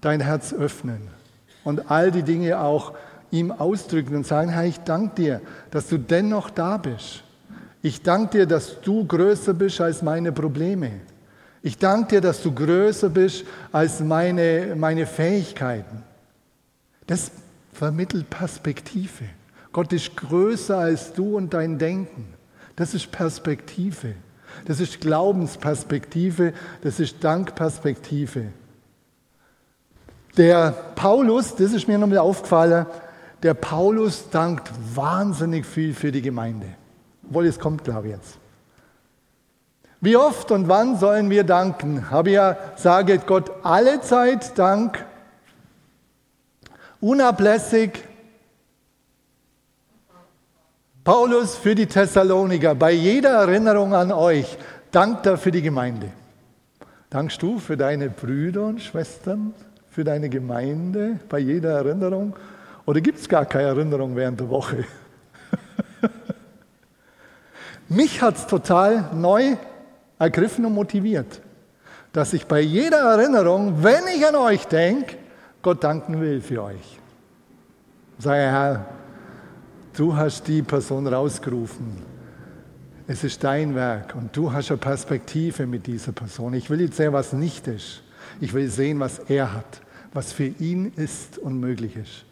[0.00, 1.08] dein Herz öffnen
[1.62, 2.92] und all die Dinge auch
[3.30, 7.22] ihm ausdrücken und sagen, Herr, ich danke dir, dass du dennoch da bist.
[7.82, 10.90] Ich danke dir, dass du größer bist als meine Probleme.
[11.62, 16.02] Ich danke dir, dass du größer bist als meine, meine Fähigkeiten.
[17.06, 17.30] Das
[17.72, 19.26] vermittelt Perspektive.
[19.72, 22.34] Gott ist größer als du und dein Denken.
[22.74, 24.14] Das ist Perspektive.
[24.66, 28.46] Das ist Glaubensperspektive, das ist Dankperspektive.
[30.36, 32.86] Der Paulus, das ist mir nochmal aufgefallen,
[33.42, 36.66] der Paulus dankt wahnsinnig viel für die Gemeinde.
[37.28, 38.38] Obwohl, es kommt, glaube ich, jetzt.
[40.00, 42.10] Wie oft und wann sollen wir danken?
[42.10, 45.04] Habe ja, sage Gott alle Zeit Dank,
[47.00, 48.04] unablässig,
[51.04, 54.56] Paulus für die Thessaloniker, bei jeder Erinnerung an euch,
[54.90, 56.08] dankt er für die Gemeinde.
[57.10, 59.52] Dankst du für deine Brüder und Schwestern,
[59.90, 62.34] für deine Gemeinde bei jeder Erinnerung?
[62.86, 64.86] Oder gibt es gar keine Erinnerung während der Woche?
[67.90, 69.56] Mich hat es total neu
[70.18, 71.42] ergriffen und motiviert,
[72.14, 75.16] dass ich bei jeder Erinnerung, wenn ich an euch denke,
[75.60, 76.98] Gott danken will für euch.
[78.18, 78.86] Sage, Herr,
[79.96, 82.02] Du hast die Person rausgerufen.
[83.06, 86.54] Es ist dein Werk und du hast eine Perspektive mit dieser Person.
[86.54, 88.02] Ich will jetzt sehen, was nicht ist.
[88.40, 89.80] Ich will sehen, was er hat,
[90.12, 92.24] was für ihn ist und möglich ist.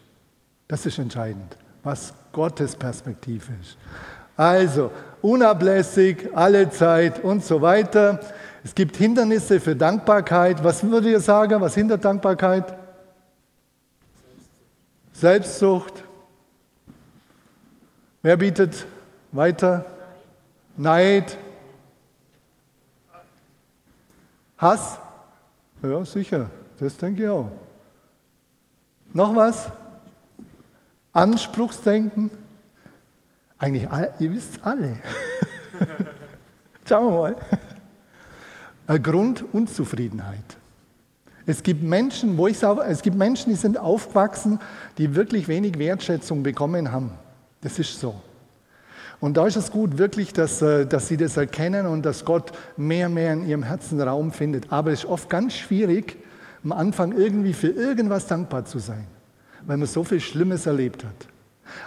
[0.67, 3.77] Das ist entscheidend, was Gottes Perspektive ist.
[4.35, 8.19] Also, unablässig, alle Zeit und so weiter.
[8.63, 10.63] Es gibt Hindernisse für Dankbarkeit.
[10.63, 11.61] Was würdet ihr sagen?
[11.61, 12.77] Was hindert Dankbarkeit?
[15.13, 16.03] Selbstsucht.
[18.23, 18.85] Wer bietet
[19.33, 19.85] weiter?
[20.77, 21.37] Neid.
[24.57, 24.97] Hass?
[25.83, 26.49] Ja, sicher.
[26.79, 27.51] Das denke ich auch.
[29.11, 29.69] Noch was?
[31.11, 32.31] Anspruchsdenken?
[33.57, 34.99] Eigentlich, ihr wisst alle.
[36.87, 37.35] Schauen wir mal.
[38.87, 40.57] Eine Grundunzufriedenheit.
[41.45, 44.61] Es gibt Menschen, wo ich es gibt Menschen, die sind aufgewachsen,
[44.97, 47.11] die wirklich wenig Wertschätzung bekommen haben.
[47.63, 48.21] Das ist so.
[49.21, 52.51] Und da ist es gut, wirklich, dass, äh, dass sie das erkennen und dass Gott
[52.75, 54.71] mehr und mehr in ihrem Herzen Raum findet.
[54.71, 56.17] Aber es ist oft ganz schwierig,
[56.61, 59.07] am Anfang irgendwie für irgendwas dankbar zu sein,
[59.65, 61.27] weil man so viel Schlimmes erlebt hat.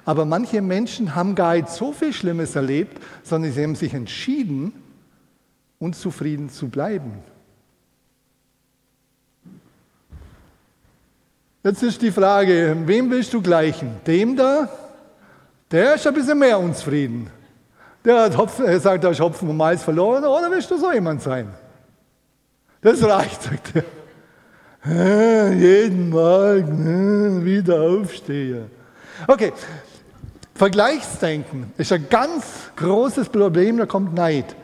[0.06, 4.72] Aber manche Menschen haben gar nicht so viel Schlimmes erlebt, sondern sie haben sich entschieden,
[5.78, 7.12] unzufrieden zu bleiben.
[11.62, 13.90] Jetzt ist die Frage, wem willst du gleichen?
[14.06, 14.70] Dem da?
[15.70, 17.30] Der ist ein bisschen mehr unzufrieden.
[18.04, 20.92] Der hat Hopfen, er sagt, er ist Hopfen und Malz verloren, oder willst du so
[20.92, 21.48] jemand sein?
[22.80, 25.52] Das reicht, sagt er.
[25.52, 28.70] Jeden Morgen wieder aufstehe.
[29.26, 29.52] Okay,
[30.54, 34.54] Vergleichsdenken ist ein ganz großes Problem, da kommt Neid.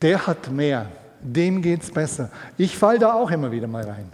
[0.00, 0.86] Der hat mehr,
[1.20, 2.30] dem geht es besser.
[2.56, 4.10] Ich falle da auch immer wieder mal rein.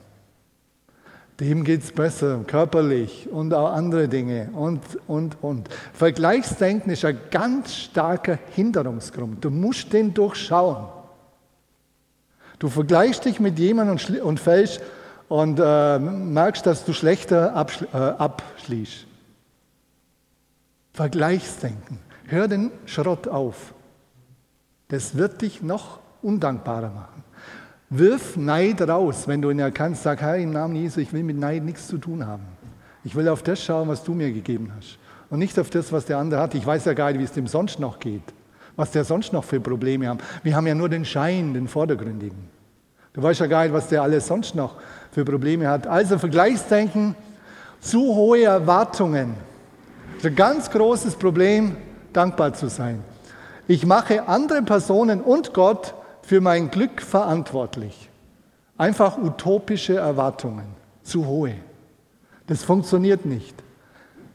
[1.40, 5.70] Dem geht es besser, körperlich und auch andere Dinge und, und, und.
[5.94, 9.42] Vergleichsdenken ist ein ganz starker Hinderungsgrund.
[9.42, 10.88] Du musst den durchschauen.
[12.59, 14.83] Du vergleichst dich mit jemandem und, fällst
[15.29, 19.07] und äh, merkst, dass du schlechter abschli äh, abschließt.
[20.92, 22.00] Vergleichsdenken.
[22.26, 23.72] Hör den Schrott auf.
[24.88, 27.24] Das wird dich noch undankbarer machen.
[27.90, 30.05] Wirf Neid raus, wenn du ihn erkannst.
[30.05, 32.44] Sag, Herr, im Namen Jesu, ich will mit Neid nichts zu tun haben.
[33.05, 34.98] Ich will auf das schauen, was du mir gegeben hast.
[35.29, 36.55] Und nicht auf das, was der andere hat.
[36.55, 38.22] Ich weiß ja gar nicht, wie es dem sonst noch geht.
[38.76, 40.20] Was der sonst noch für Probleme hat.
[40.42, 42.38] Wir haben ja nur den Schein, den vordergründigen.
[43.12, 44.76] Du weißt ja gar nicht, was der alles sonst noch
[45.11, 45.87] für Probleme hat.
[45.87, 47.16] Also Vergleichsdenken,
[47.81, 49.35] zu hohe Erwartungen
[50.20, 51.79] das ist ein ganz großes Problem,
[52.12, 53.03] dankbar zu sein.
[53.66, 55.94] Ich mache andere Personen und Gott
[56.31, 58.09] für mein Glück verantwortlich.
[58.79, 61.57] Einfach utopische Erwartungen, zu hohe.
[62.47, 63.57] Das funktioniert nicht.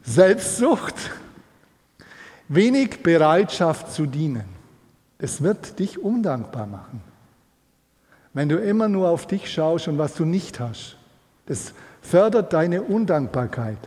[0.04, 0.94] Selbstsucht,
[2.50, 4.44] wenig Bereitschaft zu dienen.
[5.20, 7.02] Das wird dich undankbar machen.
[8.34, 10.98] Wenn du immer nur auf dich schaust und was du nicht hast,
[11.46, 13.80] das fördert deine Undankbarkeit.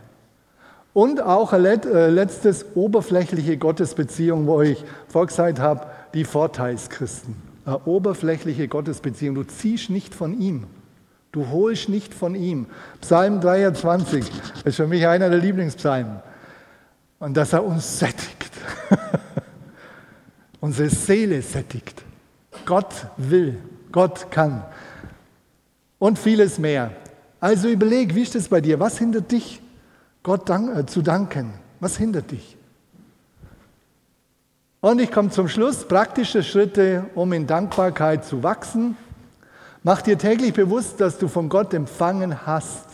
[0.93, 7.48] Und auch äh, letztes oberflächliche Gottesbeziehung, wo ich vorgesagt habe, die Vorteilschristen.
[7.69, 9.35] Eine oberflächliche Gottesbeziehung.
[9.35, 10.65] Du ziehst nicht von ihm.
[11.31, 12.65] Du holst nicht von ihm.
[12.99, 14.25] Psalm 23
[14.65, 16.19] ist für mich einer der Lieblingspsalmen.
[17.19, 18.49] Und dass er uns sättigt.
[20.59, 22.01] Unsere Seele sättigt.
[22.65, 23.59] Gott will,
[23.91, 24.63] Gott kann.
[25.99, 26.89] Und vieles mehr.
[27.39, 28.79] Also überleg, wie ist das bei dir?
[28.79, 29.61] Was hindert dich?
[30.23, 31.53] Gott äh, zu danken.
[31.79, 32.57] Was hindert dich?
[34.81, 35.85] Und ich komme zum Schluss.
[35.85, 38.95] Praktische Schritte, um in Dankbarkeit zu wachsen.
[39.83, 42.85] Mach dir täglich bewusst, dass du von Gott empfangen hast.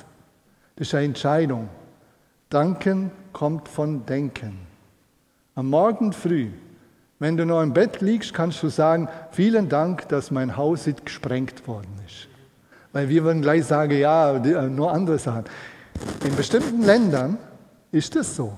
[0.76, 1.70] Das ist eine Entscheidung.
[2.50, 4.58] Danken kommt von Denken.
[5.54, 6.50] Am Morgen früh,
[7.20, 11.06] wenn du noch im Bett liegst, kannst du sagen, vielen Dank, dass mein Haus nicht
[11.06, 12.28] gesprengt worden ist.
[12.94, 14.34] Weil wir würden gleich sagen, ja,
[14.70, 15.46] nur andere Sachen.
[16.24, 17.38] In bestimmten Ländern
[17.92, 18.58] ist es so,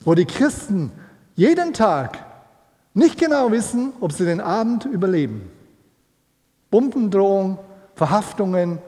[0.00, 0.92] wo die Christen
[1.36, 2.27] jeden Tag
[2.98, 5.50] nicht genau wissen, ob sie den Abend überleben.
[6.70, 7.58] Bombendrohung,
[7.94, 8.78] Verhaftungen,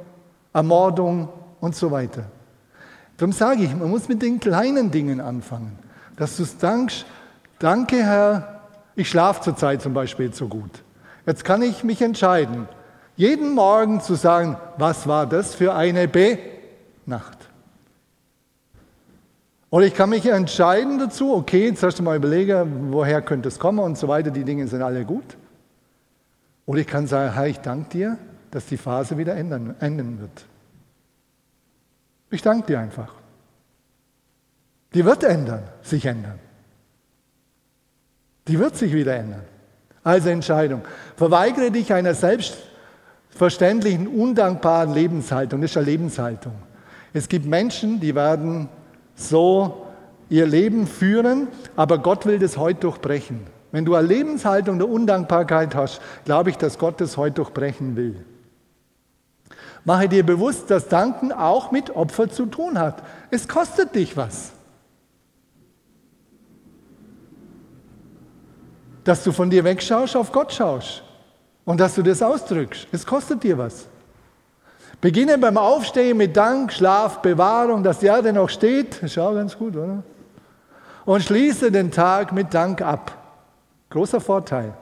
[0.52, 1.28] Ermordung
[1.60, 2.24] und so weiter.
[3.16, 5.78] Darum sage ich, man muss mit den kleinen Dingen anfangen,
[6.16, 7.06] dass du dankst,
[7.58, 8.60] danke Herr,
[8.96, 10.82] ich schlafe zurzeit zum Beispiel so gut.
[11.26, 12.68] Jetzt kann ich mich entscheiden,
[13.16, 17.49] jeden Morgen zu sagen, was war das für eine B-Nacht.
[19.70, 23.78] Oder ich kann mich entscheiden dazu, okay, jetzt erst mal überlegen, woher könnte es kommen
[23.78, 25.36] und so weiter, die Dinge sind alle gut.
[26.66, 28.18] Oder ich kann sagen, Herr, ich danke dir,
[28.50, 30.44] dass die Phase wieder ändern, enden wird.
[32.30, 33.14] Ich danke dir einfach.
[34.92, 36.40] Die wird ändern, sich ändern.
[38.48, 39.42] Die wird sich wieder ändern.
[40.02, 40.82] Also Entscheidung.
[41.14, 45.60] Verweigere dich einer selbstverständlichen, undankbaren Lebenshaltung.
[45.60, 46.54] Das ist eine Lebenshaltung.
[47.12, 48.68] Es gibt Menschen, die werden
[49.20, 49.86] so
[50.28, 53.40] ihr Leben führen, aber Gott will das heute durchbrechen.
[53.72, 58.24] wenn du eine Lebenshaltung der Undankbarkeit hast, glaube ich, dass Gott das heute durchbrechen will.
[59.84, 63.02] Mache dir bewusst, dass Danken auch mit Opfer zu tun hat.
[63.30, 64.52] Es kostet dich was.
[69.04, 71.02] Dass du von dir wegschaust, auf Gott schaust
[71.64, 72.88] und dass du das ausdrückst.
[72.92, 73.86] Es kostet dir was.
[75.00, 79.02] Beginne beim Aufstehen mit Dank, Schlaf, Bewahrung, dass die Erde noch steht.
[79.02, 80.02] Ist auch ganz gut, oder?
[81.06, 83.16] Und schließe den Tag mit Dank ab.
[83.88, 84.74] Großer Vorteil.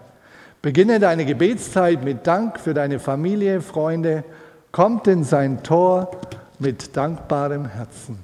[0.60, 4.24] Beginne deine Gebetszeit mit Dank für deine Familie, Freunde.
[4.72, 6.10] Kommt in sein Tor
[6.58, 8.18] mit dankbarem Herzen.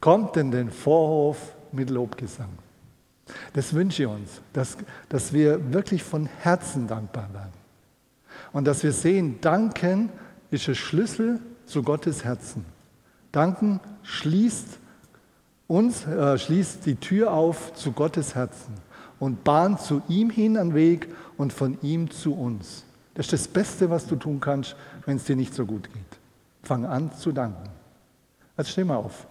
[0.00, 1.38] Kommt in den Vorhof
[1.72, 2.50] mit Lobgesang.
[3.52, 4.76] Das wünsche ich uns, dass,
[5.08, 7.52] dass wir wirklich von Herzen dankbar werden.
[8.52, 10.10] Und dass wir sehen, danken
[10.50, 12.64] ist der Schlüssel zu Gottes Herzen.
[13.32, 14.78] Danken schließt
[15.66, 18.74] uns, äh, schließt die Tür auf zu Gottes Herzen
[19.18, 22.84] und bahnt zu ihm hin einen Weg und von ihm zu uns.
[23.14, 26.18] Das ist das Beste, was du tun kannst, wenn es dir nicht so gut geht.
[26.62, 27.68] Fang an zu danken.
[28.56, 29.26] Jetzt steh mal auf.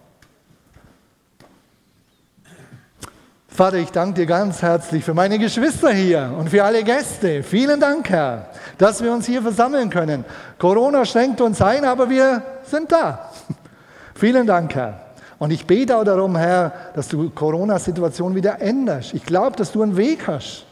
[3.56, 7.42] Vater, ich danke dir ganz herzlich für meine Geschwister hier und für alle Gäste.
[7.42, 10.26] Vielen Dank, Herr, dass wir uns hier versammeln können.
[10.58, 13.30] Corona schränkt uns ein, aber wir sind da.
[14.14, 15.00] Vielen Dank, Herr.
[15.38, 19.14] Und ich bete auch darum, Herr, dass du Corona-Situation wieder änderst.
[19.14, 20.66] Ich glaube, dass du einen Weg hast.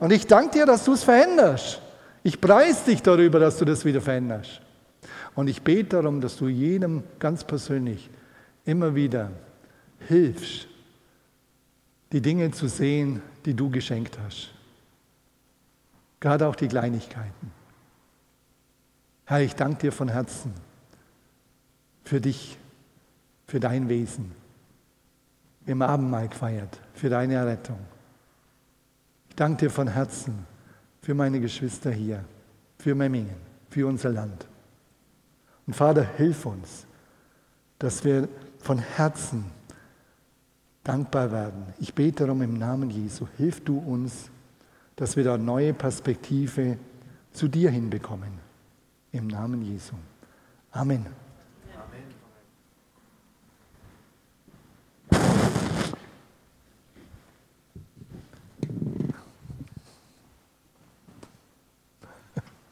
[0.00, 1.80] Und ich danke dir, dass du es veränderst.
[2.24, 4.60] Ich preise dich darüber, dass du das wieder veränderst.
[5.36, 8.10] Und ich bete darum, dass du jedem ganz persönlich
[8.64, 9.30] immer wieder
[10.08, 10.66] hilfst,
[12.14, 14.52] die Dinge zu sehen, die du geschenkt hast.
[16.20, 17.50] Gerade auch die Kleinigkeiten.
[19.24, 20.54] Herr, ich danke dir von Herzen
[22.04, 22.56] für dich,
[23.48, 24.30] für dein Wesen,
[25.66, 27.80] im Abendmahl gefeiert, für deine Errettung.
[29.28, 30.46] Ich danke dir von Herzen
[31.02, 32.24] für meine Geschwister hier,
[32.78, 33.40] für Memmingen,
[33.70, 34.46] für unser Land.
[35.66, 36.86] Und Vater, hilf uns,
[37.80, 38.28] dass wir
[38.60, 39.46] von Herzen
[40.84, 41.66] dankbar werden.
[41.80, 43.26] Ich bete darum im Namen Jesu.
[43.38, 44.30] Hilf du uns,
[44.96, 46.78] dass wir da neue Perspektive
[47.32, 48.38] zu dir hinbekommen.
[49.10, 49.94] Im Namen Jesu.
[50.70, 51.06] Amen.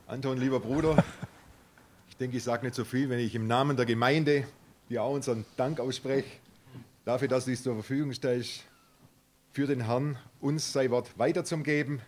[0.07, 1.03] Anton, lieber Bruder,
[2.11, 4.45] ich denke, ich sage nicht so viel, wenn ich im Namen der Gemeinde
[4.91, 6.42] dir auch unseren Dank ausspreche
[7.05, 8.65] dafür, dass du es zur Verfügung stellst,
[9.51, 12.01] für den Herrn uns sein Wort weiterzugeben.